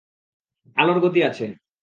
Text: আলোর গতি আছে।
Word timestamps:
আলোর 0.77 0.97
গতি 0.99 1.19
আছে। 1.23 1.45